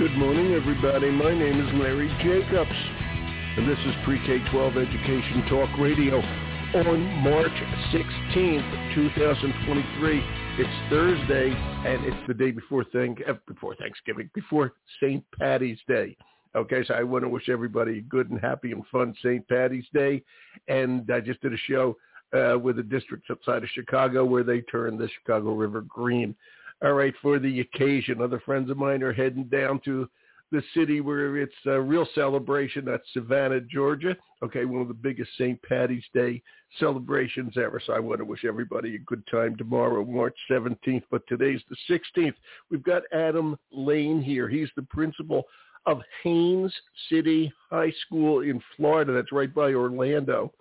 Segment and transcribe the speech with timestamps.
[0.00, 1.10] Good morning, everybody.
[1.10, 7.52] My name is Larry Jacobs, and this is Pre-K-12 Education Talk Radio on March
[7.92, 10.22] 16th, 2023.
[10.56, 15.22] It's Thursday, and it's the day before, thank, uh, before Thanksgiving, before St.
[15.38, 16.16] Patty's Day.
[16.56, 19.46] Okay, so I want to wish everybody a good and happy and fun St.
[19.48, 20.22] Patty's Day.
[20.68, 21.94] And I just did a show
[22.32, 26.34] uh, with a district outside of Chicago where they turned the Chicago River green
[26.82, 28.22] all right, for the occasion.
[28.22, 30.08] Other friends of mine are heading down to
[30.52, 32.84] the city where it's a real celebration.
[32.84, 34.16] That's Savannah, Georgia.
[34.42, 35.60] Okay, one of the biggest St.
[35.62, 36.42] Patty's Day
[36.78, 37.80] celebrations ever.
[37.84, 41.04] So I want to wish everybody a good time tomorrow, March 17th.
[41.10, 42.34] But today's the 16th.
[42.70, 44.48] We've got Adam Lane here.
[44.48, 45.44] He's the principal
[45.86, 46.74] of Haines
[47.10, 49.12] City High School in Florida.
[49.12, 50.52] That's right by Orlando.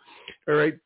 [0.47, 0.77] All right.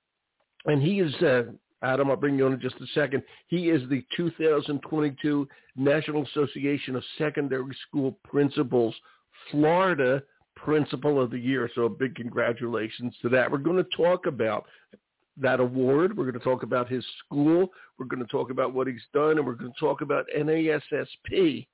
[0.66, 1.44] And he is uh,
[1.84, 3.24] Adam, I'll bring you on in just a second.
[3.48, 8.96] He is the 2022 National Association of Secondary School Principals
[9.52, 10.24] Florida
[10.56, 11.70] Principal of the Year.
[11.76, 13.52] So a big congratulations to that.
[13.52, 14.66] We're going to talk about
[15.38, 16.16] that award.
[16.16, 17.70] We're going to talk about his school.
[17.98, 21.68] We're going to talk about what he's done, and we're going to talk about NASSP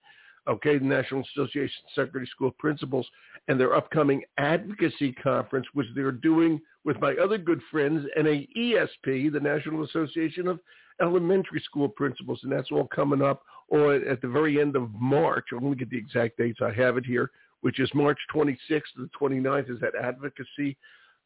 [0.49, 3.07] okay, the National Association of Secondary School Principals,
[3.47, 9.39] and their upcoming advocacy conference, which they're doing with my other good friends, NAESP, the
[9.41, 10.59] National Association of
[11.01, 15.45] Elementary School Principals, and that's all coming up on, at the very end of March.
[15.51, 16.59] I'm going to get the exact dates.
[16.61, 20.77] I have it here, which is March 26th to the 29th is that advocacy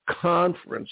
[0.09, 0.89] conference.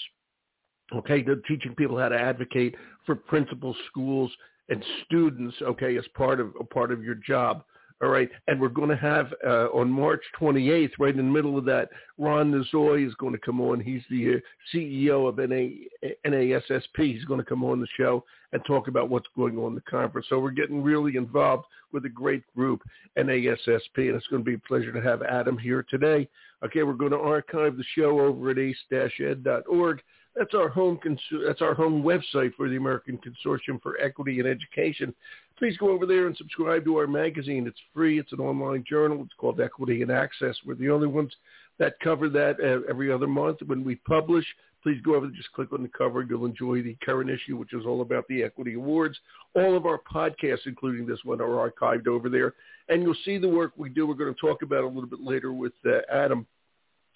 [0.94, 2.74] Okay, they're teaching people how to advocate
[3.06, 4.30] for principals, schools,
[4.68, 5.56] and students.
[5.62, 7.64] Okay, as part of a part of your job.
[8.02, 8.28] All right.
[8.48, 11.88] And we're going to have uh, on March 28th, right in the middle of that,
[12.18, 13.78] Ronn Nozoe is going to come on.
[13.78, 14.38] He's the uh,
[14.74, 16.82] CEO of NA, NASSP.
[16.96, 19.82] He's going to come on the show and talk about what's going on in the
[19.82, 20.26] conference.
[20.28, 22.82] So we're getting really involved with a great group,
[23.16, 26.28] NASSP, and it's going to be a pleasure to have Adam here today.
[26.64, 30.02] Okay, we're going to archive the show over at ace-ed.org.
[30.34, 30.98] That's our home.
[31.46, 35.14] That's our home website for the American Consortium for Equity in Education
[35.62, 37.68] please go over there and subscribe to our magazine.
[37.68, 38.18] It's free.
[38.18, 39.22] It's an online journal.
[39.22, 40.56] It's called Equity and Access.
[40.66, 41.32] We're the only ones
[41.78, 43.58] that cover that uh, every other month.
[43.66, 44.44] When we publish,
[44.82, 46.26] please go over there and just click on the cover.
[46.28, 49.16] You'll enjoy the current issue, which is all about the Equity Awards.
[49.54, 52.54] All of our podcasts, including this one, are archived over there.
[52.88, 54.04] And you'll see the work we do.
[54.06, 56.44] We're going to talk about a little bit later with uh, Adam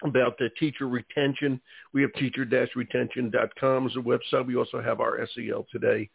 [0.05, 1.61] about the teacher retention.
[1.93, 4.47] We have teacher-retention.com as a website.
[4.47, 6.11] We also have our SEL Today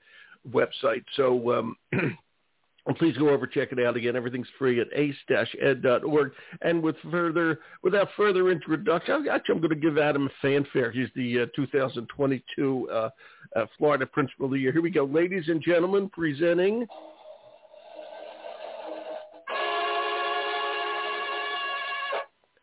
[0.49, 1.03] website.
[1.15, 1.75] So um,
[2.97, 4.15] please go over check it out again.
[4.15, 6.31] Everything's free at ace-ed.org.
[6.61, 10.91] And with further, without further introduction, actually I'm going to give Adam a fanfare.
[10.91, 13.09] He's the uh, 2022 uh,
[13.55, 14.71] uh, Florida Principal of the Year.
[14.71, 16.85] Here we go, ladies and gentlemen, presenting.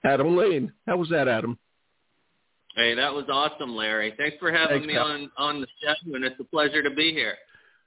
[0.08, 0.72] Adam Lane.
[0.86, 1.58] How was that, Adam?
[2.76, 4.14] Hey, that was awesome, Larry.
[4.16, 7.12] Thanks for having Thanks, me on on the show, and it's a pleasure to be
[7.12, 7.34] here.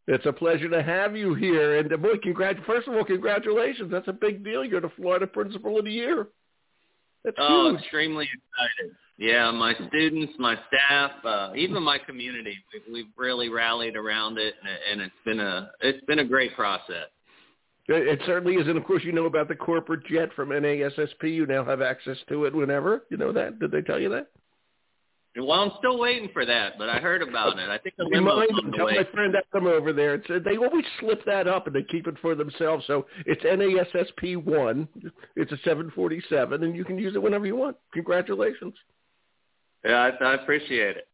[0.07, 1.77] It's a pleasure to have you here.
[1.77, 3.91] And uh, boy, congrat- first of all, congratulations.
[3.91, 4.65] That's a big deal.
[4.65, 6.27] You're the Florida Principal of the Year.
[7.23, 7.81] That's oh, huge.
[7.81, 8.95] extremely excited.
[9.17, 14.55] Yeah, my students, my staff, uh, even my community, we've, we've really rallied around it,
[14.91, 17.07] and it's been a it's been a great process.
[17.93, 21.23] It certainly is, and of course, you know about the corporate jet from NASSP.
[21.23, 23.03] You now have access to it whenever.
[23.09, 23.59] You know that?
[23.59, 24.27] Did they tell you that?
[25.37, 27.69] Well, I'm still waiting for that, but I heard about it.
[27.69, 28.95] I think the limo's on the tell way.
[28.97, 30.15] my friend that come over there.
[30.15, 32.83] It's, they always slip that up and they keep it for themselves.
[32.85, 34.89] So it's NASSP one.
[35.37, 37.77] It's a 747, and you can use it whenever you want.
[37.93, 38.73] Congratulations.
[39.85, 41.07] Yeah, I, I appreciate it.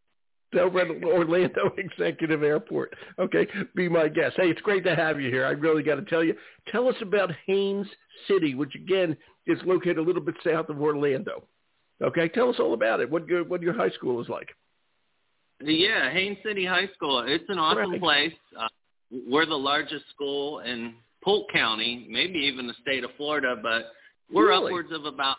[0.55, 2.93] Orlando Executive Airport.
[3.19, 4.35] Okay, be my guest.
[4.37, 5.45] Hey, it's great to have you here.
[5.45, 6.35] I really got to tell you.
[6.71, 7.87] Tell us about Haines
[8.27, 11.43] City, which again is located a little bit south of Orlando.
[12.01, 13.09] Okay, tell us all about it.
[13.09, 14.49] What your what your high school is like?
[15.59, 17.23] Yeah, Haines City High School.
[17.27, 17.99] It's an awesome right.
[17.99, 18.33] place.
[18.57, 18.67] Uh,
[19.27, 20.93] we're the largest school in
[21.23, 23.91] Polk County, maybe even the state of Florida, but
[24.31, 24.67] we're really?
[24.67, 25.37] upwards of about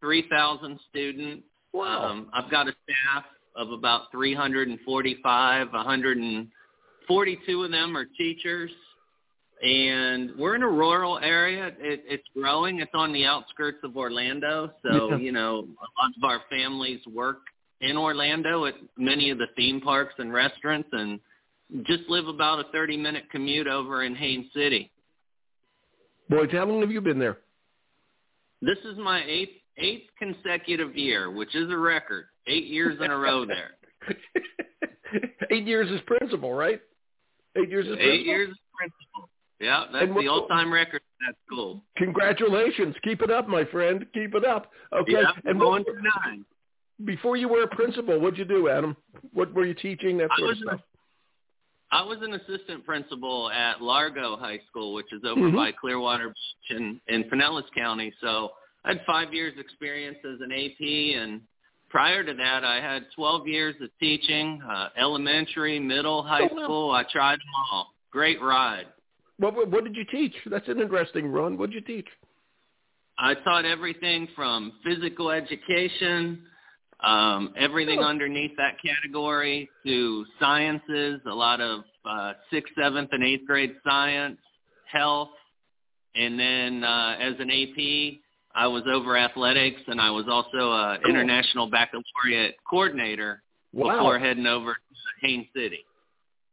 [0.00, 1.44] three thousand students.
[1.72, 2.04] Wow.
[2.04, 3.24] Um, I've got a staff
[3.56, 5.72] of about 345.
[5.72, 8.70] 142 of them are teachers
[9.64, 11.68] and we're in a rural area.
[11.78, 12.80] It, it's growing.
[12.80, 15.16] It's on the outskirts of Orlando, so yeah.
[15.16, 17.38] you know a lot of our families work
[17.80, 21.18] in Orlando at many of the theme parks and restaurants, and
[21.84, 24.90] just live about a 30-minute commute over in Haines City.
[26.28, 27.38] Boy, how long have you been there?
[28.60, 32.26] This is my eighth eighth consecutive year, which is a record.
[32.46, 33.72] Eight years in a row there.
[35.50, 36.80] Eight years as principal, right?
[37.56, 38.12] Eight years as principal.
[38.12, 39.30] Eight years as principal.
[39.60, 41.82] Yeah, that's the all-time record in that school.
[41.96, 42.94] Congratulations.
[43.04, 44.04] Keep it up, my friend.
[44.12, 44.70] Keep it up.
[44.92, 45.12] Okay.
[45.12, 46.44] Yeah, and going to nine.
[47.04, 48.96] Before you were a principal, what'd you do, Adam?
[49.32, 50.18] What were you teaching?
[50.18, 50.80] That sort of stuff.
[51.90, 55.56] I was an assistant principal at Largo High School, which is over mm-hmm.
[55.56, 58.12] by Clearwater Beach in, in Pinellas County.
[58.20, 58.50] So
[58.84, 61.40] I had five years experience as an AP, and
[61.88, 66.90] prior to that, I had 12 years of teaching, uh, elementary, middle, high oh, school.
[66.90, 67.94] I tried them all.
[68.10, 68.86] Great ride.
[69.38, 70.34] What, what did you teach?
[70.46, 71.56] That's an interesting run.
[71.56, 72.08] What did you teach?
[73.18, 76.42] I taught everything from physical education,
[77.00, 78.04] um, everything oh.
[78.06, 84.38] underneath that category to sciences, a lot of uh, sixth, seventh, and eighth grade science,
[84.90, 85.30] health,
[86.14, 88.18] and then uh, as an AP,
[88.54, 91.10] I was over athletics, and I was also an cool.
[91.10, 93.42] international baccalaureate coordinator
[93.72, 93.96] wow.
[93.96, 95.84] before heading over to Haines City.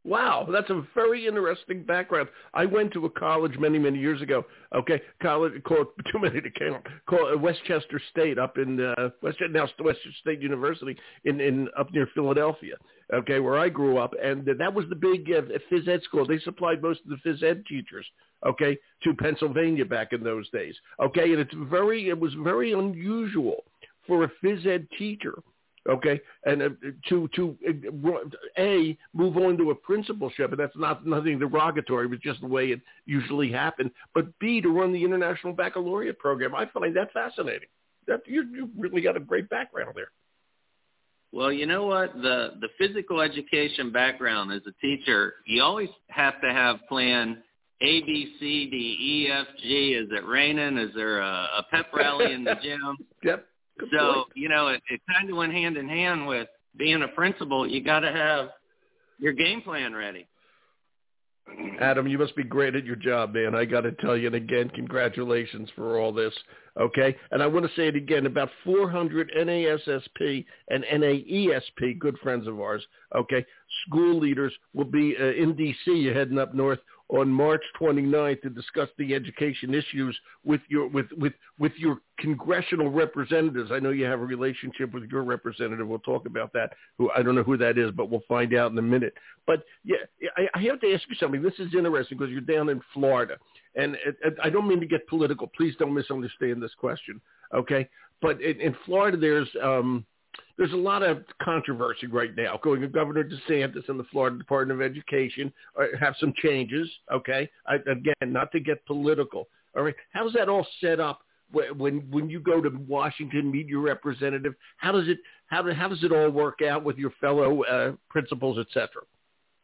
[0.04, 2.28] Wow, that's a very interesting background.
[2.54, 4.44] I went to a college many, many years ago.
[4.74, 6.84] Okay, college called too many to count.
[7.06, 10.96] Called uh, West Chester State up in uh, West Chester now West Chester State University
[11.24, 12.74] in in up near Philadelphia.
[13.12, 16.26] Okay, where I grew up, and that was the big uh, phys ed school.
[16.26, 18.06] They supplied most of the phys ed teachers.
[18.46, 20.74] Okay, to Pennsylvania back in those days.
[21.00, 23.64] Okay, and it's very it was very unusual
[24.06, 25.34] for a phys ed teacher
[25.88, 26.68] okay, and uh,
[27.08, 28.10] to to uh,
[28.58, 32.66] a move on to a principalship, and that's not nothing derogatory, but just the way
[32.66, 33.90] it usually happened.
[34.14, 37.68] But b to run the international baccalaureate program, I find that fascinating.
[38.06, 40.10] That you you really got a great background there.
[41.32, 42.14] Well, you know what?
[42.14, 47.42] The the physical education background as a teacher, you always have to have plan
[47.80, 49.94] A, B, C, D, E, F, G.
[49.94, 50.76] Is it raining?
[50.76, 52.98] Is there a, a pep rally in the gym?
[53.22, 53.46] yep.
[53.78, 54.26] Good so point.
[54.34, 57.66] you know, it, it kind of went hand in hand with being a principal.
[57.66, 58.50] You got to have
[59.18, 60.28] your game plan ready.
[61.80, 63.54] Adam, you must be great at your job, man.
[63.54, 66.32] I got to tell you, and again, congratulations for all this.
[66.80, 72.46] Okay, and I want to say it again: about 400 NASSP and NAESP, good friends
[72.46, 72.82] of ours.
[73.14, 73.44] Okay,
[73.86, 76.78] school leaders will be uh, in DC, You're heading up north
[77.12, 82.90] on March 29th to discuss the education issues with your with with with your congressional
[82.90, 83.70] representatives.
[83.70, 85.86] I know you have a relationship with your representative.
[85.86, 86.70] We'll talk about that.
[86.96, 89.12] Who I don't know who that is, but we'll find out in a minute.
[89.46, 89.96] But yeah,
[90.36, 91.42] I, I have to ask you something.
[91.42, 93.36] This is interesting because you're down in Florida,
[93.76, 95.50] and it, it, I don't mean to get political.
[95.54, 97.20] Please don't misunderstand this question,
[97.54, 97.88] okay?
[98.22, 100.06] But in, in Florida, there's um,
[100.58, 102.58] there's a lot of controversy right now.
[102.62, 106.88] Going to Governor DeSantis and the Florida Department of Education uh, have some changes.
[107.12, 109.48] Okay, I, again, not to get political.
[109.76, 111.20] All right, how's that all set up?
[111.76, 115.18] When when you go to Washington, meet your representative, how does it
[115.48, 119.02] how, how does it all work out with your fellow uh, principals, etc.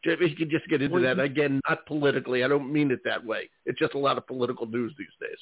[0.04, 2.44] If you could just get into that again, not politically.
[2.44, 3.50] I don't mean it that way.
[3.66, 5.38] It's just a lot of political news these days.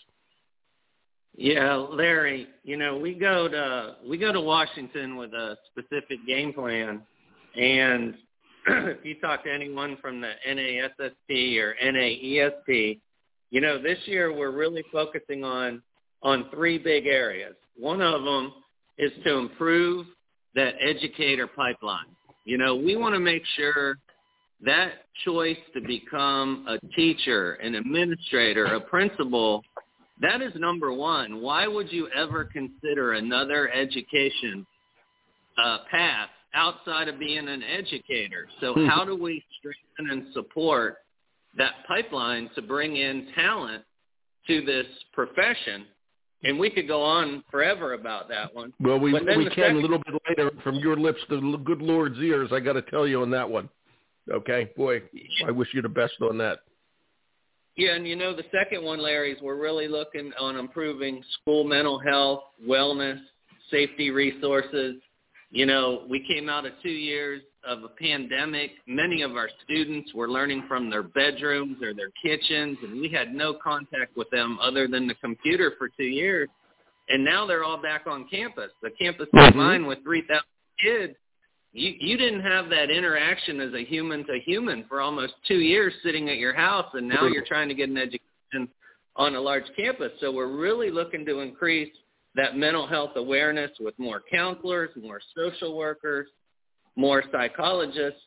[1.36, 6.54] Yeah, Larry, you know, we go to we go to Washington with a specific game
[6.54, 7.02] plan
[7.54, 8.14] and
[8.66, 13.00] if you talk to anyone from the NASSP or NAESP,
[13.50, 15.82] you know, this year we're really focusing on
[16.22, 17.54] on three big areas.
[17.78, 18.54] One of them
[18.96, 20.06] is to improve
[20.54, 22.06] that educator pipeline.
[22.46, 23.98] You know, we want to make sure
[24.64, 29.62] that choice to become a teacher, an administrator, a principal
[30.20, 31.40] that is number one.
[31.40, 34.66] Why would you ever consider another education
[35.62, 38.48] uh, path outside of being an educator?
[38.60, 38.86] So hmm.
[38.86, 40.98] how do we strengthen and support
[41.56, 43.84] that pipeline to bring in talent
[44.46, 45.86] to this profession?
[46.42, 48.72] And we could go on forever about that one.
[48.78, 51.80] Well, we we can second, a little bit later from your lips to the good
[51.80, 52.50] Lord's ears.
[52.52, 53.68] I got to tell you on that one.
[54.30, 55.02] Okay, boy,
[55.46, 56.60] I wish you the best on that.
[57.76, 61.62] Yeah, and you know the second one, Larry, is we're really looking on improving school
[61.62, 63.20] mental health, wellness,
[63.70, 64.96] safety resources.
[65.50, 68.70] You know, we came out of two years of a pandemic.
[68.86, 73.34] Many of our students were learning from their bedrooms or their kitchens, and we had
[73.34, 76.48] no contact with them other than the computer for two years.
[77.08, 78.70] And now they're all back on campus.
[78.82, 79.48] The campus mm-hmm.
[79.48, 80.42] of mine with 3,000
[80.82, 81.14] kids
[81.76, 85.92] you you didn't have that interaction as a human to human for almost two years
[86.02, 88.68] sitting at your house and now you're trying to get an education
[89.16, 90.12] on a large campus.
[90.20, 91.92] So we're really looking to increase
[92.34, 96.28] that mental health awareness with more counselors more social workers
[96.96, 98.20] more psychologists.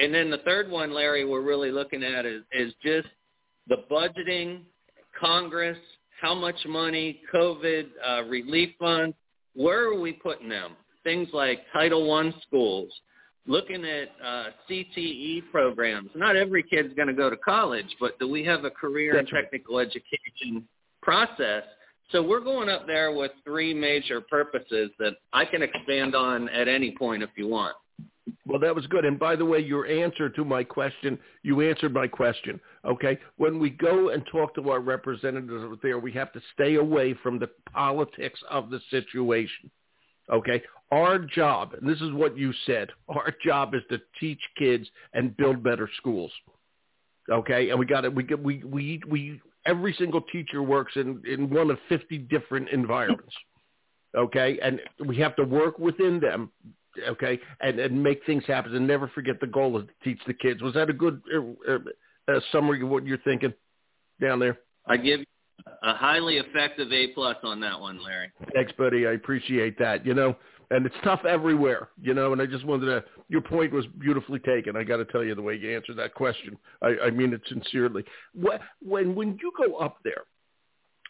[0.00, 3.08] And then the third one larry we're really looking at is is just
[3.68, 4.62] the budgeting
[5.18, 5.78] congress
[6.20, 9.14] how much money covid uh, relief funds
[9.54, 10.72] where are we putting them
[11.08, 12.92] things like Title I schools,
[13.46, 16.10] looking at uh, CTE programs.
[16.14, 19.24] Not every kid's going to go to college, but do we have a career in
[19.24, 20.68] technical education
[21.00, 21.62] process.
[22.10, 26.68] So we're going up there with three major purposes that I can expand on at
[26.68, 27.74] any point if you want.
[28.46, 29.06] Well, that was good.
[29.06, 32.60] And by the way, your answer to my question, you answered my question.
[32.84, 33.18] Okay.
[33.38, 37.38] When we go and talk to our representatives there, we have to stay away from
[37.38, 39.70] the politics of the situation.
[40.30, 40.62] Okay.
[40.90, 45.36] Our job, and this is what you said, our job is to teach kids and
[45.36, 46.32] build better schools.
[47.30, 47.70] Okay.
[47.70, 48.14] And we got it.
[48.14, 52.70] We get, we, we, we, every single teacher works in, in one of 50 different
[52.70, 53.34] environments.
[54.16, 54.58] Okay.
[54.62, 56.50] And we have to work within them
[57.06, 60.34] okay, and, and make things happen and never forget the goal is to teach the
[60.34, 60.62] kids.
[60.62, 61.20] Was that a good
[61.68, 61.74] uh,
[62.28, 63.52] uh, summary of what you're thinking
[64.20, 64.58] down there?
[64.86, 65.26] I give you
[65.82, 68.30] a highly effective A plus on that one, Larry.
[68.54, 69.06] Thanks, buddy.
[69.06, 70.06] I appreciate that.
[70.06, 70.36] You know,
[70.70, 71.88] and it's tough everywhere.
[72.00, 73.04] You know, and I just wanted to.
[73.28, 74.76] Your point was beautifully taken.
[74.76, 76.56] I got to tell you the way you answered that question.
[76.82, 78.04] I, I mean it sincerely.
[78.34, 80.24] When when you go up there,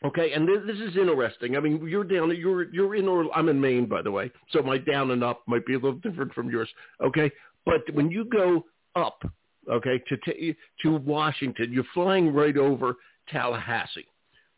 [0.05, 1.57] Okay, and this, this is interesting.
[1.57, 2.35] I mean, you're down.
[2.37, 3.09] You're you're in.
[3.09, 5.79] Or I'm in Maine, by the way, so my down and up might be a
[5.79, 6.69] little different from yours.
[7.03, 7.31] Okay,
[7.67, 9.21] but when you go up,
[9.69, 12.95] okay, to t- to Washington, you're flying right over
[13.29, 14.07] Tallahassee.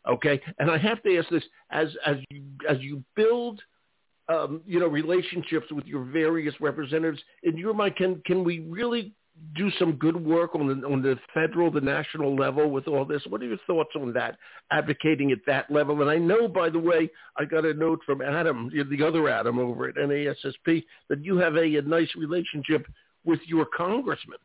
[0.07, 3.61] Okay, and I have to ask this: as as you as you build,
[4.31, 9.13] um, you know, relationships with your various representatives in your mind, can can we really
[9.55, 13.21] do some good work on the on the federal, the national level with all this.
[13.27, 14.37] What are your thoughts on that?
[14.71, 18.21] Advocating at that level, and I know, by the way, I got a note from
[18.21, 22.85] Adam, the other Adam over at NASSP, that you have a, a nice relationship
[23.23, 24.37] with your congressman.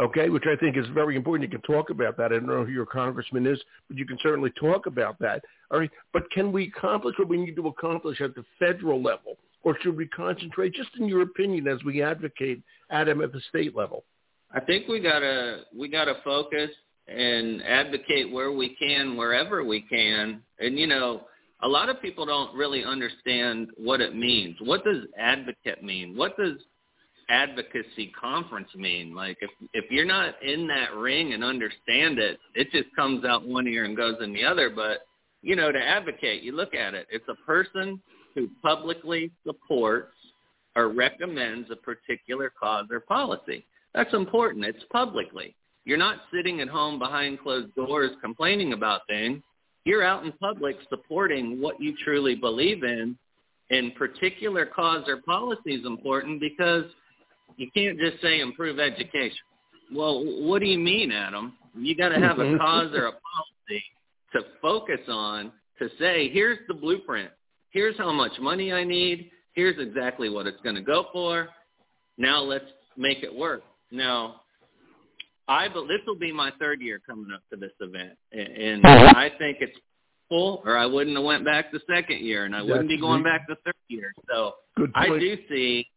[0.00, 1.52] Okay, which I think is very important.
[1.52, 2.26] You can talk about that.
[2.26, 5.44] I don't know who your congressman is, but you can certainly talk about that.
[5.70, 9.36] All right, but can we accomplish what we need to accomplish at the federal level?
[9.62, 13.76] or should we concentrate, just in your opinion, as we advocate Adam at the state
[13.76, 14.04] level?
[14.52, 16.70] I think we gotta we gotta focus
[17.06, 20.42] and advocate where we can, wherever we can.
[20.58, 21.22] And you know,
[21.62, 24.56] a lot of people don't really understand what it means.
[24.60, 26.16] What does advocate mean?
[26.16, 26.56] What does
[27.30, 29.14] advocacy conference mean?
[29.14, 33.46] Like if if you're not in that ring and understand it, it just comes out
[33.46, 34.68] one ear and goes in the other.
[34.68, 35.06] But
[35.42, 37.06] you know, to advocate, you look at it.
[37.10, 38.00] It's a person
[38.34, 40.14] who publicly supports
[40.76, 43.64] or recommends a particular cause or policy.
[43.94, 44.64] That's important.
[44.64, 45.54] It's publicly.
[45.84, 49.42] You're not sitting at home behind closed doors complaining about things.
[49.84, 53.16] You're out in public supporting what you truly believe in.
[53.70, 56.84] And particular cause or policy is important because
[57.56, 59.38] you can't just say improve education.
[59.92, 61.54] Well, what do you mean, Adam?
[61.74, 63.82] You got to have a cause or a policy
[64.32, 67.30] to focus on to say, here's the blueprint.
[67.70, 69.30] Here's how much money I need.
[69.54, 71.48] Here's exactly what it's going to go for.
[72.18, 72.64] Now let's
[72.96, 73.62] make it work.
[73.90, 74.42] Now,
[75.48, 79.14] I but this will be my third year coming up to this event, and uh-huh.
[79.16, 79.76] I think it's
[80.28, 83.24] full, or I wouldn't have went back the second year, and I wouldn't be going
[83.24, 84.12] back the third year.
[84.28, 84.54] So
[84.94, 85.88] I do see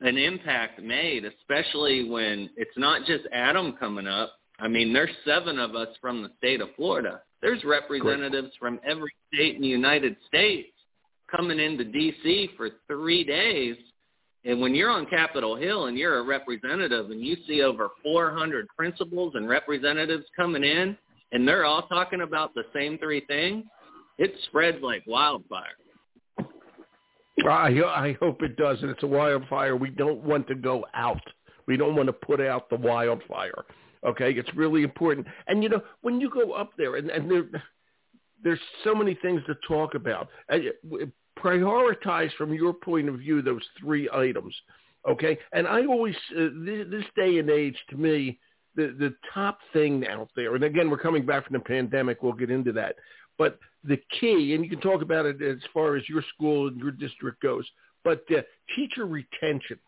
[0.00, 4.32] an impact made, especially when it's not just Adam coming up.
[4.60, 7.22] I mean, there's seven of us from the state of Florida.
[7.42, 10.68] There's representatives from every state in the United States
[11.30, 12.50] coming into D.C.
[12.56, 13.76] for three days
[14.44, 18.66] and when you're on Capitol Hill and you're a representative and you see over 400
[18.76, 20.96] principals and representatives coming in
[21.32, 23.64] and they're all talking about the same three things,
[24.16, 25.76] it spreads like wildfire.
[27.46, 28.78] I, I hope it does.
[28.82, 29.76] And it's a wildfire.
[29.76, 31.22] We don't want to go out.
[31.66, 33.64] We don't want to put out the wildfire.
[34.06, 35.26] Okay, it's really important.
[35.48, 37.44] And you know, when you go up there, and, and there,
[38.42, 40.28] there's so many things to talk about
[41.38, 44.54] prioritize from your point of view those three items.
[45.08, 48.38] Okay, and I always uh, this, this day and age to me
[48.78, 52.22] the the top thing out there, and again we're coming back from the pandemic.
[52.22, 52.96] We'll get into that,
[53.36, 56.78] but the key, and you can talk about it as far as your school and
[56.78, 57.64] your district goes,
[58.04, 58.42] but uh,
[58.74, 59.78] teacher retention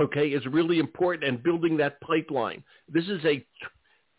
[0.00, 2.62] okay, is really important and building that pipeline.
[2.88, 3.44] This is a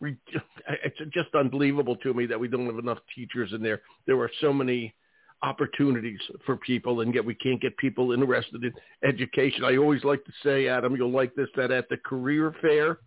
[0.00, 3.82] it's just unbelievable to me that we don't have enough teachers in there.
[4.06, 4.94] There are so many
[5.42, 9.64] opportunities for people and yet we can't get people interested in education.
[9.64, 12.98] I always like to say, Adam, you'll like this, that at the career fair,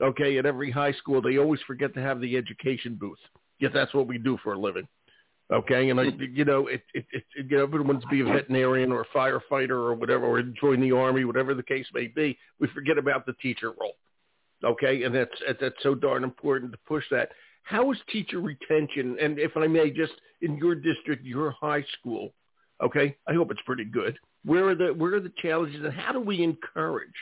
[0.00, 3.18] okay, at every high school, they always forget to have the education booth.
[3.58, 4.86] Yet that's what we do for a living.
[5.52, 8.24] Okay, and I, you know, it, it, it, you know, everyone wants to be a
[8.24, 12.38] veterinarian or a firefighter or whatever, or join the army, whatever the case may be.
[12.60, 13.96] We forget about the teacher role.
[14.64, 17.30] Okay, and that's that's so darn important to push that.
[17.64, 19.18] How is teacher retention?
[19.20, 22.32] And if I may, just in your district, your high school,
[22.82, 23.16] okay?
[23.28, 24.18] I hope it's pretty good.
[24.44, 27.14] Where are the where are the challenges, and how do we encourage?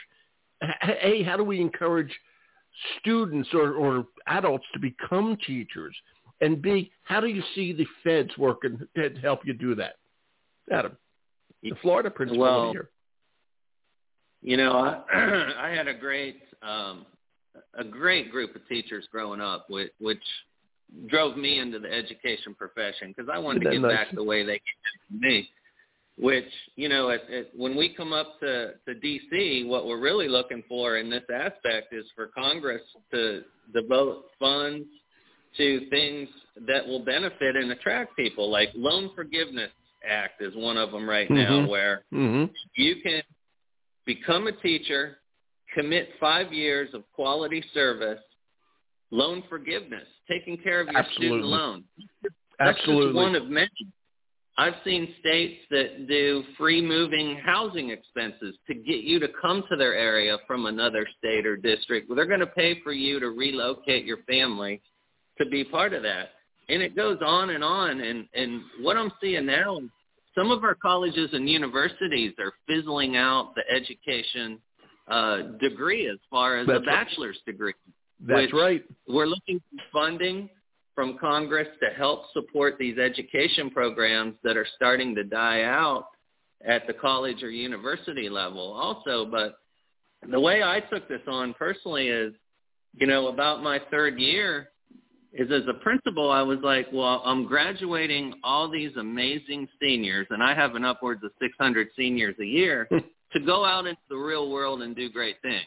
[1.01, 2.11] A, how do we encourage
[2.99, 5.95] students or, or adults to become teachers?
[6.41, 9.95] And B, how do you see the feds working to help you do that?
[10.71, 10.97] Adam,
[11.61, 12.89] the Florida principal well, here.
[14.41, 17.05] You know, I, I had a great um,
[17.77, 20.23] a great group of teachers growing up, which, which
[21.07, 23.91] drove me into the education profession because I wanted to get nice?
[23.91, 25.49] back the way they came to me.
[26.17, 30.27] Which you know, at, at, when we come up to to DC, what we're really
[30.27, 33.41] looking for in this aspect is for Congress to
[33.73, 34.85] devote funds
[35.57, 36.29] to things
[36.67, 38.49] that will benefit and attract people.
[38.51, 39.71] Like Loan Forgiveness
[40.07, 41.67] Act is one of them right now, Mhm.
[41.69, 42.51] where Mm-hmm.
[42.75, 43.21] you can
[44.05, 45.17] become a teacher,
[45.73, 48.19] commit five years of quality service,
[49.11, 51.27] loan forgiveness, taking care of your Absolutely.
[51.27, 51.83] student loan.
[52.59, 53.05] That's Absolutely.
[53.05, 53.69] just one of many.
[54.57, 59.75] I've seen states that do free moving housing expenses to get you to come to
[59.75, 62.11] their area from another state or district.
[62.15, 64.81] They're going to pay for you to relocate your family
[65.39, 66.29] to be part of that.
[66.69, 67.99] And it goes on and on.
[67.99, 69.79] And, and what I'm seeing now,
[70.35, 74.59] some of our colleges and universities are fizzling out the education
[75.07, 77.07] uh, degree as far as That's a right.
[77.07, 77.73] bachelor's degree.
[78.25, 78.83] That's right.
[79.07, 80.49] We're looking for funding
[80.95, 86.07] from Congress to help support these education programs that are starting to die out
[86.65, 89.25] at the college or university level also.
[89.25, 89.57] But
[90.29, 92.33] the way I took this on personally is,
[92.93, 94.69] you know, about my third year
[95.33, 100.43] is as a principal, I was like, well, I'm graduating all these amazing seniors, and
[100.43, 102.87] I have an upwards of 600 seniors a year
[103.33, 105.65] to go out into the real world and do great things.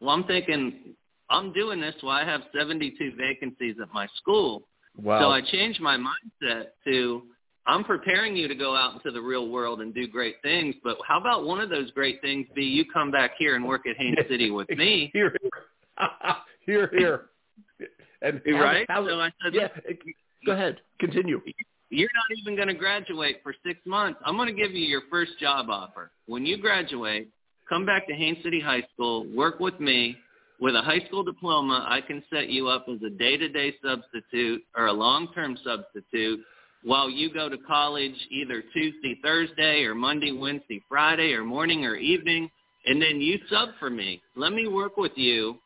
[0.00, 0.94] Well, I'm thinking
[1.32, 4.68] I'm doing this while I have 72 vacancies at my school.
[5.00, 5.20] Wow.
[5.20, 7.22] So I changed my mindset to
[7.66, 10.96] I'm preparing you to go out into the real world and do great things, but
[11.06, 13.96] how about one of those great things be you come back here and work at
[13.96, 15.10] Haines City with me?
[15.12, 15.32] here,
[16.66, 17.22] here, here.
[18.20, 18.86] And how- right?
[18.88, 19.68] how- so I said, yeah.
[19.88, 19.94] Eh,
[20.44, 20.80] go ahead.
[20.98, 21.40] Continue.
[21.90, 24.18] you're not even going to graduate for six months.
[24.24, 26.10] I'm going to give you your first job offer.
[26.26, 27.28] When you graduate,
[27.68, 30.16] come back to Haines City High School, work with me.
[30.62, 34.86] With a high school diploma, I can set you up as a day-to-day substitute or
[34.86, 36.38] a long-term substitute
[36.84, 41.96] while you go to college either Tuesday, Thursday, or Monday, Wednesday, Friday, or morning or
[41.96, 42.48] evening,
[42.86, 44.22] and then you sub for me.
[44.36, 45.56] Let me work with you,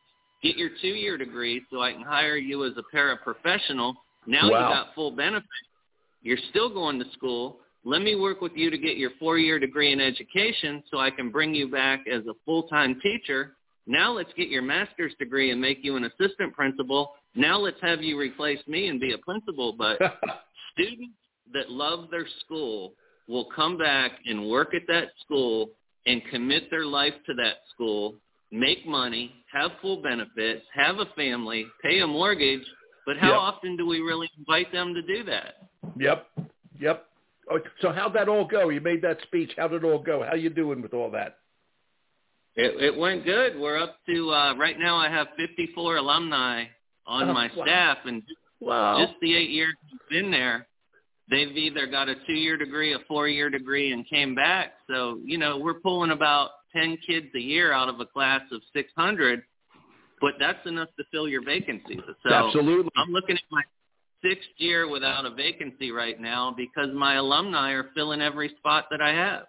[0.41, 3.93] get your two-year degree so I can hire you as a paraprofessional.
[4.25, 4.69] Now Wow.
[4.69, 5.47] you got full benefits.
[6.23, 7.59] You're still going to school.
[7.83, 11.29] Let me work with you to get your four-year degree in education so I can
[11.29, 13.56] bring you back as a full-time teacher.
[13.87, 17.13] Now let's get your master's degree and make you an assistant principal.
[17.35, 19.73] Now let's have you replace me and be a principal.
[19.73, 19.97] But
[20.73, 21.15] students
[21.53, 22.93] that love their school
[23.27, 25.69] will come back and work at that school
[26.05, 28.15] and commit their life to that school,
[28.51, 32.63] make money, have full benefits, have a family, pay a mortgage.
[33.05, 33.39] But how Yep.
[33.39, 35.69] often do we really invite them to do that?
[35.97, 36.27] Yep.
[36.79, 37.05] Yep.
[37.49, 38.67] Oh, So how'd that all go?
[38.69, 39.53] You made that speech.
[39.57, 40.23] How did it all go?
[40.23, 41.37] How you doing with all that?
[42.57, 43.57] It, it went good.
[43.59, 44.97] We're up to uh, right now.
[44.97, 46.65] I have 54 alumni
[47.05, 47.63] on Oh, my wow.
[47.63, 48.23] staff, and
[48.59, 49.05] Wow.
[49.05, 50.67] just the eight years I've been there,
[51.29, 54.73] they've either got a two-year degree, a four-year degree, and came back.
[54.89, 58.61] So you know, we're pulling about 10 kids a year out of a class of
[58.73, 59.43] 600,
[60.19, 62.01] but that's enough to fill your vacancies.
[62.23, 62.91] So Absolutely.
[62.97, 63.61] I'm looking at my
[64.23, 68.99] sixth year without a vacancy right now because my alumni are filling every spot that
[69.01, 69.43] I have.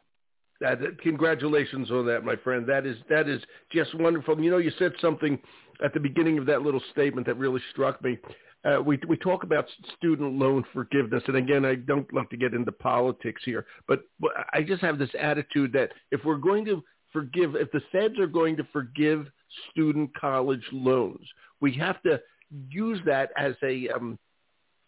[0.61, 2.67] That, that- congratulations on that, my friend.
[2.67, 4.41] That is that is just wonderful.
[4.41, 5.39] You know, you said something
[5.85, 8.19] at the beginning of that little statement that really struck me.
[8.65, 9.67] Uh, we we talk about
[9.97, 14.33] student loan forgiveness, and again, I don't love to get into politics here, but, but
[14.53, 18.27] I just have this attitude that if we're going to forgive, if the feds are
[18.27, 19.29] going to forgive
[19.71, 21.25] student college loans,
[21.61, 22.21] we have to
[22.69, 24.19] use that as a um,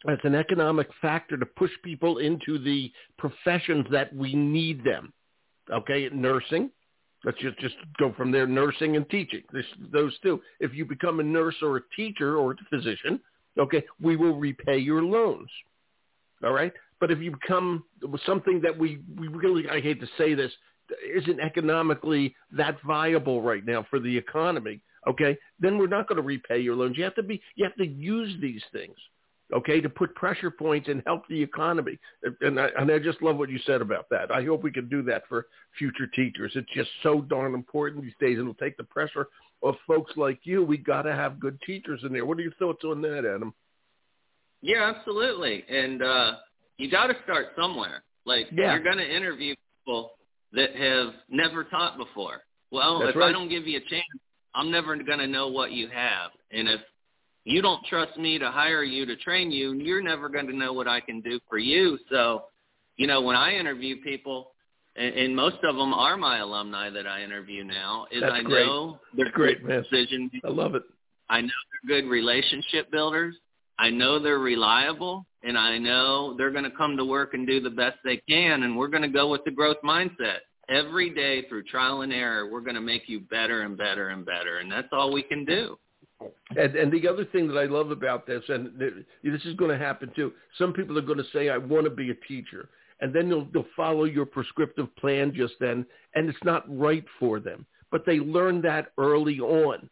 [0.09, 5.13] as an economic factor to push people into the professions that we need them
[5.73, 6.71] okay, nursing.
[7.25, 9.43] Let's just just go from there, nursing and teaching.
[9.53, 10.41] This, those two.
[10.59, 13.21] If you become a nurse or a teacher or a physician,
[13.59, 15.51] okay, we will repay your loans.
[16.43, 17.85] All right, but if you become
[18.25, 20.51] something that we we really, I hate to say this,
[21.15, 24.81] isn't economically that viable right now for the economy.
[25.07, 26.97] Okay, then we're not going to repay your loans.
[26.97, 28.97] You have to be, you have to use these things
[29.53, 31.99] okay, to put pressure points and help the economy.
[32.41, 34.31] And I, and I just love what you said about that.
[34.31, 35.47] I hope we can do that for
[35.79, 36.53] future teachers.
[36.55, 39.29] It's just so darn important these days, it'll take the pressure
[39.63, 40.65] off folks like you.
[40.65, 42.25] We got to have good teachers in there.
[42.25, 43.53] What are your thoughts on that, Adam?
[44.63, 45.65] Yeah, absolutely.
[45.69, 46.33] And uh,
[46.79, 48.03] you got to start somewhere.
[48.25, 48.73] Like Yeah.
[48.75, 50.13] you're going to interview people
[50.53, 52.43] that have never taught before.
[52.71, 53.31] Well, That's if right.
[53.31, 54.05] I don't give you a chance,
[54.55, 56.31] I'm never going to know what you have.
[56.53, 56.81] And if
[57.45, 60.57] you don't trust me to hire you to train you, and you're never going to
[60.57, 61.99] know what I can do for you.
[62.11, 62.45] So,
[62.97, 64.53] you know, when I interview people,
[64.97, 68.43] and, and most of them are my alumni that I interview now, is That's I
[68.43, 68.67] great.
[68.67, 70.31] know they're great, decision.
[70.45, 70.83] I love it.
[71.29, 71.49] I know
[71.87, 73.37] they're good relationship builders.
[73.79, 77.61] I know they're reliable, and I know they're going to come to work and do
[77.61, 78.65] the best they can.
[78.65, 82.51] And we're going to go with the growth mindset every day through trial and error.
[82.51, 85.47] We're going to make you better and better and better, and that's all we can
[85.47, 85.79] do.
[86.57, 89.79] And, and the other thing that I love about this, and this is going to
[89.79, 92.69] happen too, some people are going to say, I want to be a teacher.
[93.01, 97.41] And then they'll, they'll follow your prescriptive plan just then, and it's not right for
[97.41, 97.65] them.
[97.91, 99.89] But they learn that early on,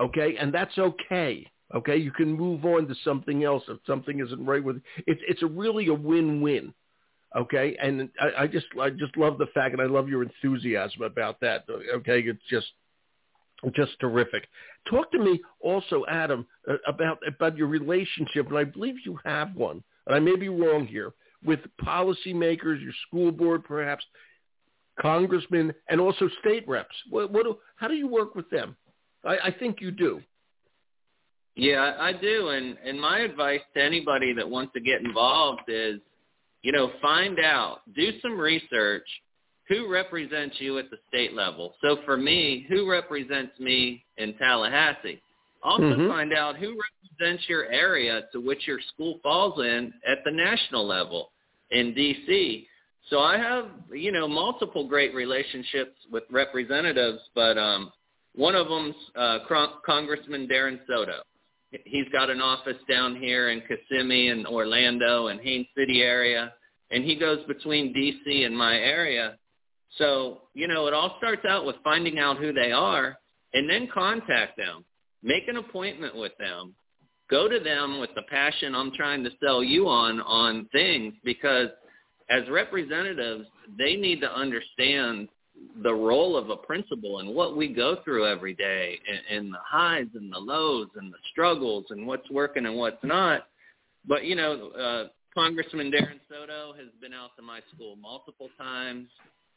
[0.00, 0.36] okay?
[0.38, 1.96] And that's okay, okay?
[1.96, 5.46] You can move on to something else if something isn't right with It's, it's a
[5.46, 6.74] really a win-win,
[7.34, 7.76] okay?
[7.80, 11.40] And I, I just I just love the fact, and I love your enthusiasm about
[11.40, 11.64] that,
[11.96, 12.20] okay?
[12.20, 12.66] It's just
[13.74, 14.46] just terrific.
[14.90, 19.54] Talk to me also, Adam, uh, about about your relationship, and I believe you have
[19.54, 21.12] one, and I may be wrong here,
[21.44, 24.04] with policymakers, your school board, perhaps
[25.00, 26.94] congressmen, and also state reps.
[27.10, 28.76] What, what do, how do you work with them?
[29.24, 30.20] I, I think you do.
[31.56, 36.00] Yeah, I do, and and my advice to anybody that wants to get involved is,
[36.62, 39.06] you know, find out, do some research,
[39.68, 41.74] who represents you at the state level.
[41.80, 45.20] So for me, who represents me in Tallahassee?
[45.62, 46.08] Also Mhm.
[46.08, 50.86] find out who represents your area to which your school falls in at the national
[50.86, 51.32] level
[51.70, 52.68] in DC.
[53.08, 57.92] So I have, you know, multiple great relationships with representatives, but um,
[58.34, 59.40] one of them's uh,
[59.84, 61.22] Congressman Darren Soto.
[61.84, 66.54] He's got an office down here in Kissimmee and Orlando and Haines City area,
[66.90, 69.36] and he goes between DC and my area.
[69.98, 73.16] So, you know, it all starts out with finding out who they are
[73.52, 74.84] and then contact them.
[75.22, 76.74] Make an appointment with them.
[77.30, 81.68] Go to them with the passion I'm trying to sell you on on things because
[82.28, 83.46] as representatives,
[83.78, 85.28] they need to understand
[85.82, 89.58] the role of a principal and what we go through every day and, and the
[89.64, 93.46] highs and the lows and the struggles and what's working and what's not.
[94.06, 95.04] But, you know, uh,
[95.34, 99.08] Congressman Darren Soto has been out to my school multiple times.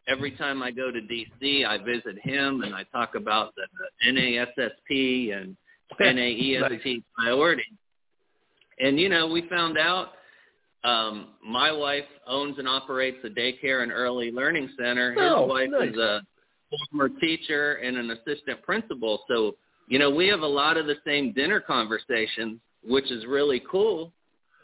[0.07, 3.63] Every time I go to D.C., I visit him and I talk about the,
[4.05, 5.57] the NASSP and
[5.99, 7.01] NAESP Nice.
[7.17, 7.65] priorities.
[8.79, 10.13] And, you know, we found out
[10.83, 15.11] um, my wife owns and operates a daycare and early learning center.
[15.11, 15.89] His Oh, wife nice.
[15.89, 16.21] is a
[16.91, 19.23] former teacher and an assistant principal.
[19.27, 19.55] So,
[19.87, 24.13] you know, we have a lot of the same dinner conversations, which is really cool.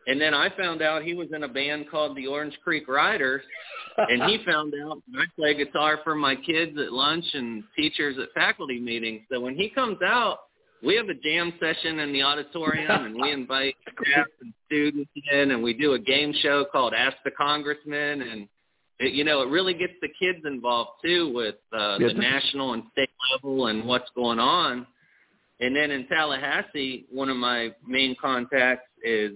[0.08, 3.42] And then I found out he was in a band called the Orange Creek Riders,
[3.98, 8.34] and he found out I play guitar for my kids at lunch and teachers at
[8.34, 9.22] faculty meetings.
[9.32, 10.40] So when he comes out,
[10.84, 15.52] we have a jam session in the auditorium, and we invite staff and students in,
[15.52, 18.48] and we do a game show called Ask the Congressman, and
[19.00, 22.74] it, you know it really gets the kids involved too with uh, Yeah, the national
[22.74, 24.86] and state level and what's going on.
[25.60, 29.32] And then in Tallahassee, one of my main contacts is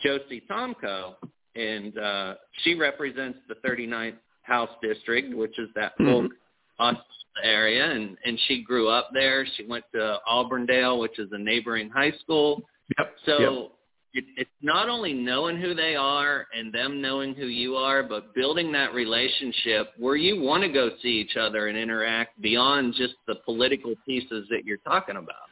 [0.00, 1.14] Josie Tomkow,
[1.54, 6.06] and uh, she represents the 39th House District, which is that Mhm.
[6.06, 6.32] Polk
[6.78, 7.04] Austin
[7.42, 9.46] area, and and she grew up there.
[9.56, 12.62] She went to Auburndale, which is a neighboring high school.
[12.98, 13.16] Yep.
[13.24, 13.70] So yep.
[14.14, 18.34] it, it's not only knowing who they are and them knowing who you are, but
[18.34, 23.14] building that relationship where you want to go see each other and interact beyond just
[23.26, 25.48] the political pieces that you're talking about.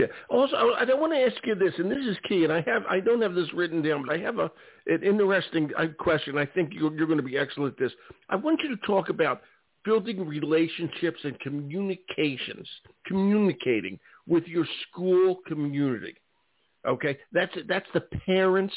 [0.00, 0.06] Yeah.
[0.30, 2.44] Also, I, want to ask you this, and this is key.
[2.44, 4.50] And I have, I don't have this written down, but I have a
[4.86, 6.38] an interesting uh, question.
[6.38, 7.92] I think you're, you're going to be excellent at this.
[8.30, 9.42] I want you to talk about
[9.84, 12.66] building relationships and communications,
[13.06, 16.14] communicating with your school community.
[16.88, 18.74] Okay, that's that's the parents.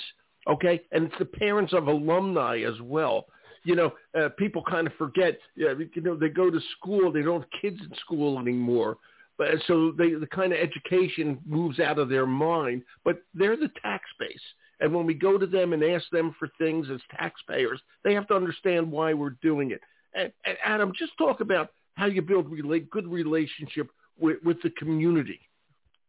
[0.49, 3.27] Okay, and it's the parents of alumni as well.
[3.63, 5.39] You know, uh, people kind of forget.
[5.55, 7.13] You know, they go to school.
[7.13, 8.97] They don't have kids in school anymore
[9.37, 13.71] but so they, the kind of education moves out of their mind, but they're the
[13.81, 14.41] tax base.
[14.79, 18.27] And when we go to them and ask them for things as taxpayers, they have
[18.27, 19.81] to understand why we're doing it.
[20.13, 22.47] And, and Adam, just talk about how you build
[22.91, 25.39] good relationship with, with the community.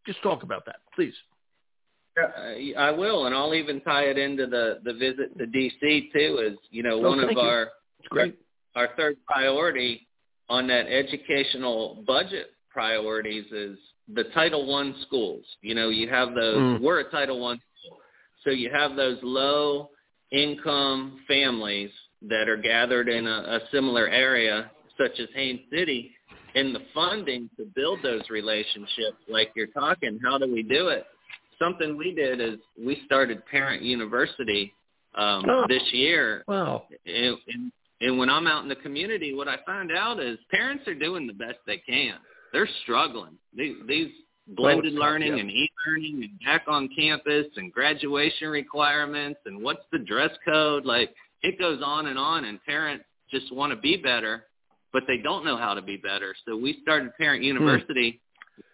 [0.07, 1.15] Just talk about that, please.
[2.21, 6.39] Uh, I will, and I'll even tie it into the the visit to DC too.
[6.53, 7.39] Is you know one Oh, of you.
[7.41, 7.71] our
[8.09, 8.39] great.
[8.77, 10.07] our third priority
[10.49, 13.79] on that educational budget priorities is
[14.13, 15.45] the Title One schools.
[15.63, 16.57] You know, you have those.
[16.57, 16.81] Mm.
[16.83, 17.99] We're a Title One school,
[18.45, 19.91] so you have those low
[20.33, 21.91] income families
[22.29, 26.11] that are gathered in a, a similar area, such as Haines City,
[26.55, 31.05] and the funding to build those relationships like you're talking how do we do it
[31.59, 34.73] something we did is we started parent university
[35.17, 35.65] um Oh.
[35.69, 36.85] this year Wow.
[37.07, 40.87] and, and and when i'm out in the community what i find out is parents
[40.87, 42.15] are doing the best they can
[42.55, 43.37] they're struggling.
[43.55, 44.09] These these
[44.49, 45.41] oh, blended tough, learning yeah.
[45.41, 50.87] and e-learning and back on campus and graduation requirements and what's the dress code?
[50.87, 54.45] Like it goes on and on and parents just want to be better
[54.95, 56.35] but they don't know how to be better.
[56.47, 57.49] So we started parent hmm.
[57.49, 58.21] university.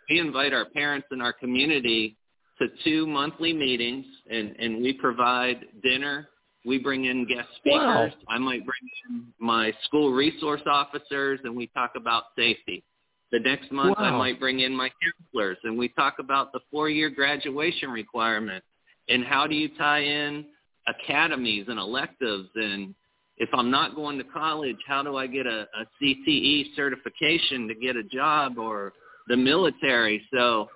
[0.09, 2.17] We invite our parents in our community
[2.61, 6.29] to two monthly meetings and and we provide dinner.
[6.67, 7.81] We bring in guest speakers.
[7.81, 8.11] Wow.
[8.29, 12.85] i might bring in my school resource officers and we talk about safety
[13.33, 17.11] the next month I might bring in my counselors and we talk about the four-year
[17.11, 18.65] graduation requirement
[19.09, 20.47] and how do you tie in
[20.89, 22.95] academies and electives and
[23.41, 27.75] if I'm not going to college, how do I get a, a CTE certification to
[27.75, 28.93] get a job or
[29.29, 30.23] the military?
[30.31, 30.69] So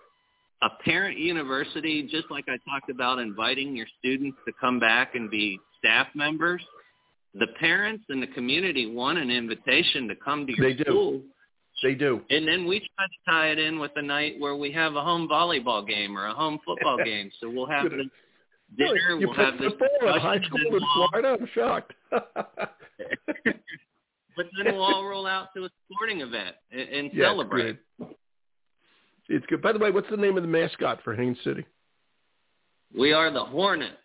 [0.62, 5.31] a parent university, just like I talked about inviting your students to come back and
[5.31, 6.62] be staff members,
[7.35, 11.23] the parents and the community want an invitation to come to your They do.
[11.85, 12.23] They do.
[12.31, 15.03] And then we try to tie it in with a night where we have a
[15.03, 17.31] home volleyball game or a home football game.
[17.42, 18.09] So we'll have the
[18.79, 19.18] dinner.
[19.20, 21.37] you we'll have the football at high school in Florida?
[21.38, 21.92] I'm shocked.
[22.11, 22.25] but
[23.44, 27.66] then we'll all roll out to a sporting event and, and Yeah, celebrate.
[27.66, 28.09] It's good.
[29.29, 29.61] it's good.
[29.61, 31.66] By the way, what's the name of the mascot for Haines City?
[32.99, 33.99] We are the Hornet.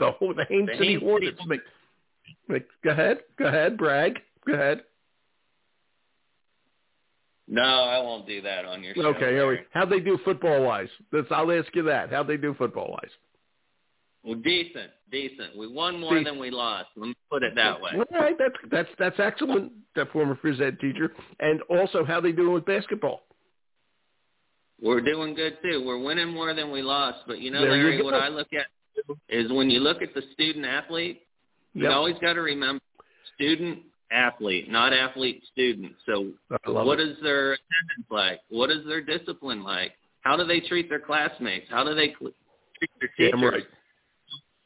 [0.00, 1.38] The the Haines The City Haines Hornets.
[1.48, 3.18] City- go ahead.
[3.38, 3.76] Go ahead.
[3.78, 4.18] Brag.
[4.44, 4.82] Go ahead.
[7.52, 9.06] No, I won't do that on your show.
[9.06, 9.24] Okay.
[9.26, 9.34] right.
[9.34, 9.60] Larry.
[9.72, 10.88] How'd they do football wise?
[11.10, 12.08] That's, I'll ask you that.
[12.10, 13.10] How'd they do football wise?
[14.22, 15.56] Well, decent, decent.
[15.58, 16.26] We won more Decent.
[16.26, 16.88] than we lost.
[16.94, 17.90] Let me put it that way.
[17.94, 18.36] All right.
[18.38, 19.72] That's that's that's excellent.
[19.96, 23.22] That former phys ed teacher, and also how they doing with basketball.
[24.80, 25.82] We're doing good too.
[25.84, 27.20] We're winning more than we lost.
[27.26, 28.04] But you know, There Larry, go.
[28.04, 28.66] what I look at
[29.28, 31.22] is when you look at the student athlete,
[31.74, 32.82] you always got to remember
[33.34, 33.80] student
[34.12, 35.92] athlete, not athlete student.
[36.06, 36.32] So
[36.66, 37.08] what it.
[37.08, 38.40] is their attendance like?
[38.50, 39.92] What is their discipline like?
[40.22, 41.66] How do they treat their classmates?
[41.70, 42.32] How do they cl-
[42.78, 43.30] treat their teachers?
[43.32, 43.54] Damn right.
[43.54, 43.64] Wins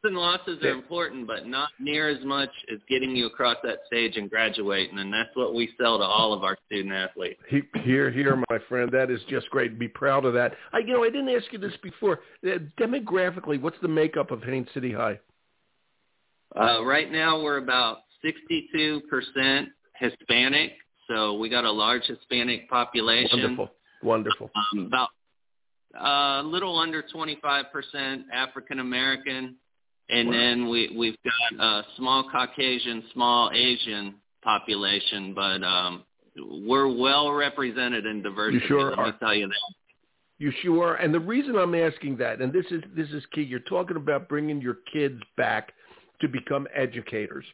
[0.04, 0.70] and losses Yeah.
[0.70, 4.98] are important, but not near as much as getting you across that stage and graduating.
[4.98, 7.40] And that's what we sell to all of our student athletes.
[7.48, 8.90] Here, here, my friend.
[8.90, 9.78] That is just great.
[9.78, 10.54] Be proud of that.
[10.72, 12.20] I, you know, I didn't ask you this before.
[12.44, 15.20] Uh, demographically, what's the makeup of Haines City High?
[16.54, 19.66] Uh, right now, we're about 62%
[19.98, 20.72] Hispanic,
[21.08, 23.40] so we got a large Hispanic population.
[23.40, 23.70] Wonderful,
[24.02, 24.50] wonderful.
[24.72, 25.08] Um, about
[25.98, 29.56] uh, a little under 25% African American,
[30.10, 30.34] and Wow.
[30.34, 36.04] then we we've got a small Caucasian, small Asian population, but um,
[36.66, 38.66] we're well represented in diversity.
[38.66, 39.06] sure let are.
[39.06, 39.54] me tell you that.
[40.38, 40.88] You sure?
[40.88, 40.94] are.
[40.96, 43.42] And the reason I'm asking that, and this is this is key.
[43.42, 45.72] You're talking about bringing your kids back
[46.20, 47.44] to become educators.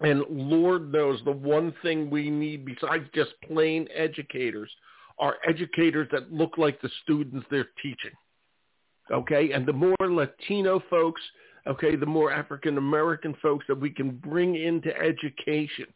[0.00, 4.70] And Lord knows the one thing we need besides just plain educators
[5.18, 8.12] are educators that look like the students they're teaching.
[9.10, 9.52] Okay?
[9.52, 11.20] And the more Latino folks,
[11.66, 15.86] okay, the more African American folks that we can bring into education,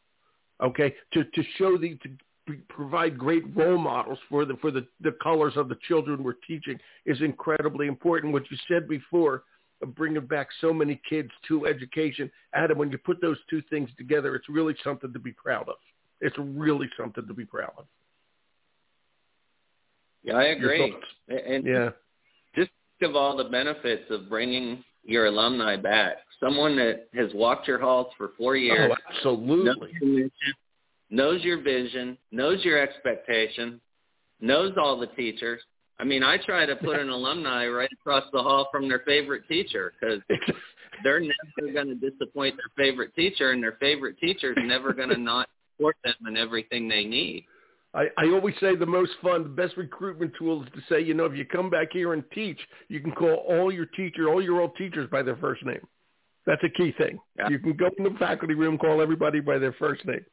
[0.62, 5.14] okay, to, to show the, to provide great role models for the, for the, the
[5.22, 8.32] colors of the children we're teaching is incredibly important.
[8.32, 9.44] What you said before,
[9.82, 12.30] of bringing back so many kids to education.
[12.54, 15.76] Adam, when you put those two things together, it's really something to be proud of.
[16.20, 17.86] It's really something to be proud of.
[20.22, 20.94] Yeah, I agree.
[21.28, 21.90] And Yeah.
[22.54, 26.18] just think of all the benefits of bringing your alumni back.
[26.38, 30.30] Someone that has walked your halls for four oh, years, Oh, absolutely.
[31.10, 33.80] knows your vision, knows your expectation,
[34.40, 35.60] knows all the teachers.
[35.98, 39.46] I mean, I try to put an alumni right across the hall from their favorite
[39.48, 40.20] teacher because
[41.04, 45.10] they're never going to disappoint their favorite teacher, and their favorite teacher is never going
[45.10, 47.44] to not support them in everything they need.
[47.94, 51.12] I, I always say the most fun, the best recruitment tool is to say, you
[51.12, 54.42] know, if you come back here and teach, you can call all your teacher, all
[54.42, 55.80] your old teachers by their first name.
[56.46, 57.18] That's a key thing.
[57.38, 57.50] Yeah.
[57.50, 60.24] You can go in the faculty room, call everybody by their first name.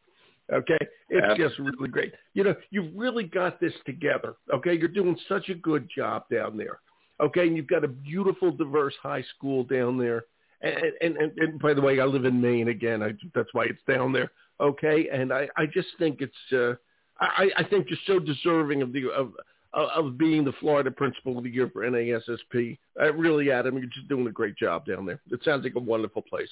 [0.51, 0.77] Okay?
[1.09, 1.47] It's Yeah.
[1.47, 2.13] just really great.
[2.33, 4.35] You know, you've really got this together.
[4.53, 4.73] Okay?
[4.73, 6.79] You're doing such a good job down there.
[7.19, 7.47] Okay?
[7.47, 10.25] And you've got a beautiful, diverse high school down there.
[10.61, 13.01] And, and, and, and by the way, I live in Maine again.
[13.01, 14.31] I, that's why it's down there.
[14.59, 15.07] Okay?
[15.09, 16.75] And I, I just think it's, uh,
[17.19, 19.33] I, I think you're so deserving of the of
[19.73, 22.77] of being the Florida Principal of the Year for NASSP.
[22.99, 25.21] Uh, really, Adam, you're just doing a great job down there.
[25.29, 26.49] It sounds like a wonderful place.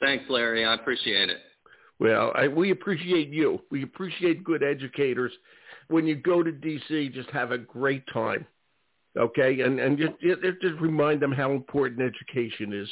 [0.00, 0.64] Thanks, Larry.
[0.64, 1.38] I appreciate it.
[2.00, 3.60] Well, I, we appreciate you.
[3.70, 5.32] We appreciate good educators.
[5.88, 8.46] When you go to D.C., just have a great time,
[9.18, 9.60] okay?
[9.60, 10.14] And and just
[10.62, 12.88] just remind them how important education is,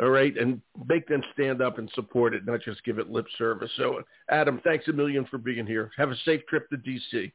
[0.00, 0.36] all right?
[0.36, 3.70] And make them stand up and support it, not just give it lip service.
[3.76, 5.90] So, Adam, thanks a million for being here.
[5.96, 7.32] Have a safe trip to D.C.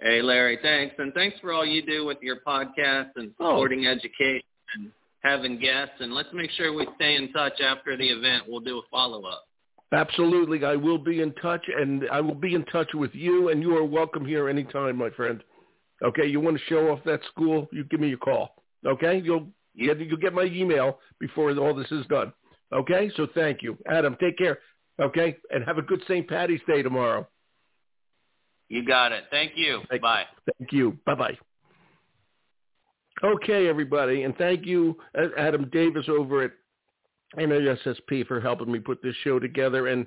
[0.00, 0.96] Hey, Larry, thanks.
[0.98, 3.52] And thanks for all you do with your podcast and oh.
[3.52, 3.92] supporting oh.
[3.92, 4.42] education
[4.74, 5.94] and having guests.
[6.00, 8.42] And let's make sure we stay in touch after the event.
[8.48, 9.46] We'll do a follow-up.
[9.92, 10.64] Absolutely.
[10.64, 13.76] I will be in touch, and I will be in touch with you, and you
[13.76, 15.42] are welcome here anytime, my friend.
[16.02, 18.56] Okay, you want to show off that school, you give me a call.
[18.86, 22.32] Okay, you'll get, you'll get my email before all this is done.
[22.72, 23.76] Okay, so thank you.
[23.86, 24.58] Adam, take care.
[24.98, 26.26] Okay, and have a good St.
[26.26, 27.28] Patty's Day tomorrow.
[28.68, 29.24] You got it.
[29.30, 29.82] Thank you.
[29.90, 30.24] Thank, Bye.
[30.58, 30.98] Thank you.
[31.04, 31.38] Bye-bye.
[33.22, 34.96] Okay, everybody, and thank you,
[35.38, 36.52] Adam Davis over at
[37.38, 39.88] NASSP for helping me put this show together.
[39.88, 40.06] And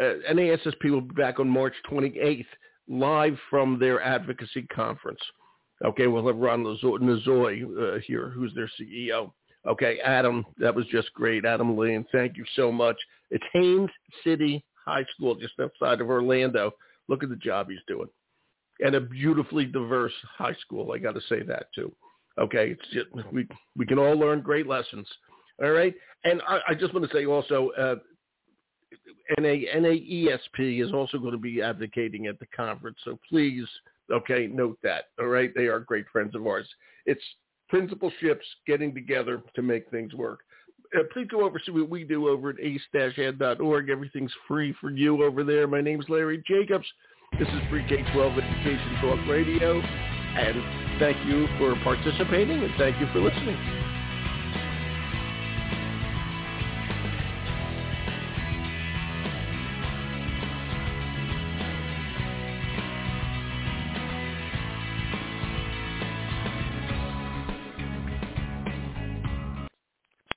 [0.00, 2.46] uh, NASSP will be back on March 28th,
[2.88, 5.20] live from their advocacy conference.
[5.84, 9.32] Okay, we'll have Ronn Nozoe uh, here, who's their CEO.
[9.66, 11.44] Okay, Adam, that was just great.
[11.44, 12.96] Adam Lane, thank you so much.
[13.30, 13.90] It's Haines
[14.24, 16.72] City High School, just outside of Orlando.
[17.08, 18.08] Look at the job he's doing.
[18.80, 21.94] And a beautifully diverse high school, I got to say that too.
[22.38, 25.08] Okay, it's just, we we can all learn great lessons.
[25.62, 27.96] All right, and I, I just want to say also, uh,
[29.38, 32.98] NA, NAESP is also going to be advocating at the conference.
[33.04, 33.66] So please,
[34.12, 35.04] okay, note that.
[35.18, 36.68] All right, they are great friends of ours.
[37.06, 37.22] It's
[37.68, 40.40] principalships getting together to make things work.
[40.96, 43.90] Uh, please go over see what we do over at ace-ed.org.
[43.90, 45.66] Everything's free for you over there.
[45.66, 46.86] My name's Larry Jacobs.
[47.38, 49.80] This is Pre-K-12 Education Talk Radio.
[49.80, 53.85] And thank you for participating and thank you for listening.